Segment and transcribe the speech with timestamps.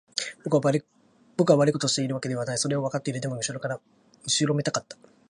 [0.43, 0.61] 僕は
[1.57, 2.57] 悪いことをしているわけではない。
[2.57, 3.21] それはわかっている。
[3.21, 4.97] でも、後ろめたかった。